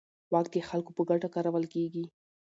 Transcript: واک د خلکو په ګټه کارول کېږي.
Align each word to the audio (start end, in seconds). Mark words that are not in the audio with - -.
واک 0.33 0.47
د 0.53 0.55
خلکو 0.69 0.91
په 0.97 1.01
ګټه 1.09 1.27
کارول 1.35 1.65
کېږي. 1.73 2.03